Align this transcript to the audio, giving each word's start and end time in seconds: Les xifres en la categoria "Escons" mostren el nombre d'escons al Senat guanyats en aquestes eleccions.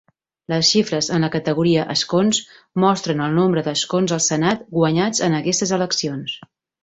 Les 0.51 0.69
xifres 0.75 1.09
en 1.17 1.25
la 1.25 1.29
categoria 1.35 1.83
"Escons" 1.95 2.39
mostren 2.85 3.21
el 3.27 3.37
nombre 3.41 3.65
d'escons 3.69 4.15
al 4.17 4.23
Senat 4.29 4.65
guanyats 4.79 5.25
en 5.31 5.39
aquestes 5.43 5.75
eleccions. 5.81 6.35